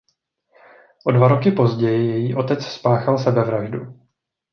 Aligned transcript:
O 1.05 1.11
dva 1.11 1.27
roky 1.29 1.51
později 1.51 2.07
její 2.11 2.35
otec 2.35 2.65
spáchal 2.65 3.17
sebevraždu. 3.17 3.99